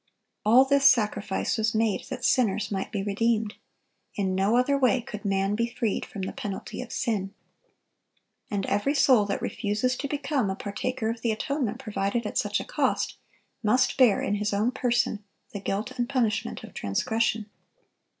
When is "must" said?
13.61-13.97